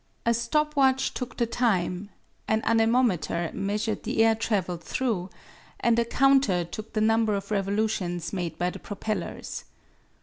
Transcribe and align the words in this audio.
A 0.25 0.33
stop 0.33 0.75
watch 0.75 1.13
took 1.13 1.37
the 1.37 1.45
time; 1.45 2.09
an 2.47 2.63
anemometer 2.65 3.51
measured 3.53 4.01
the 4.01 4.23
air 4.25 4.33
traveled 4.33 4.83
through; 4.83 5.29
and 5.79 5.99
a 5.99 6.05
counter 6.05 6.63
took 6.65 6.93
the 6.93 7.01
number 7.01 7.35
of 7.35 7.51
revolutions 7.51 8.33
made 8.33 8.57
by 8.57 8.71
the 8.71 8.79
propellers. 8.79 9.63